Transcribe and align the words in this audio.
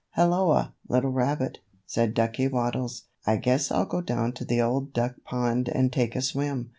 "HELLOA, 0.17 0.73
little 0.89 1.11
rabbit," 1.11 1.59
said 1.85 2.15
Ducky 2.15 2.47
Waddles. 2.47 3.03
"I 3.27 3.37
guess 3.37 3.71
I'll 3.71 3.85
go 3.85 4.01
down 4.01 4.31
to 4.33 4.43
the 4.43 4.59
Old 4.59 4.93
Duck 4.93 5.13
Pond 5.25 5.69
and 5.69 5.93
take 5.93 6.15
a 6.15 6.23
swim." 6.23 6.69